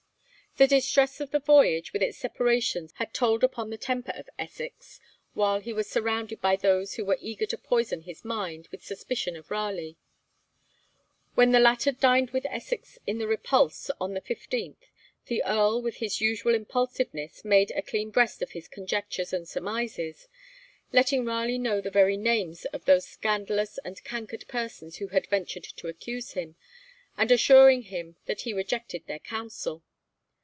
The 0.57 0.67
distress 0.67 1.21
of 1.21 1.31
the 1.31 1.39
voyage 1.39 1.91
and 1.93 2.03
its 2.03 2.17
separations 2.17 2.91
had 2.97 3.13
told 3.13 3.41
upon 3.41 3.69
the 3.69 3.77
temper 3.77 4.11
of 4.13 4.29
Essex, 4.37 4.99
while 5.33 5.61
he 5.61 5.71
was 5.71 5.89
surrounded 5.89 6.41
by 6.41 6.57
those 6.57 6.95
who 6.95 7.05
were 7.05 7.17
eager 7.21 7.45
to 7.45 7.57
poison 7.57 8.01
his 8.01 8.25
mind 8.25 8.67
with 8.69 8.83
suspicion 8.83 9.37
of 9.37 9.49
Raleigh. 9.49 9.95
When 11.35 11.51
the 11.53 11.59
latter 11.61 11.93
dined 11.93 12.31
with 12.31 12.45
Essex 12.47 12.99
in 13.07 13.17
the 13.17 13.27
'Repulse' 13.27 13.91
on 13.99 14.13
the 14.13 14.19
15th, 14.19 14.89
the 15.27 15.41
Earl 15.45 15.81
with 15.81 15.95
his 15.95 16.19
usual 16.19 16.53
impulsiveness 16.53 17.45
made 17.45 17.71
a 17.71 17.81
clean 17.81 18.09
breast 18.09 18.41
of 18.41 18.51
his 18.51 18.67
'conjectures 18.67 19.31
and 19.31 19.47
surmises,' 19.47 20.27
letting 20.91 21.23
Raleigh 21.23 21.59
know 21.59 21.79
the 21.79 21.89
very 21.89 22.17
names 22.17 22.65
of 22.65 22.83
those 22.83 23.07
scandalous 23.07 23.77
and 23.85 24.03
cankered 24.03 24.45
persons 24.49 24.97
who 24.97 25.07
had 25.07 25.27
ventured 25.27 25.63
to 25.63 25.87
accuse 25.87 26.33
him, 26.33 26.55
and 27.15 27.31
assuring 27.31 27.83
him 27.83 28.17
that 28.25 28.41
he 28.41 28.51
rejected 28.51 29.07
their 29.07 29.19
counsel. 29.19 29.81